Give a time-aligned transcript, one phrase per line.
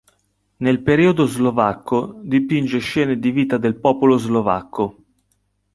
[0.57, 4.97] Nel periodo slovacco dipinge scene di vita del popolo slovacco.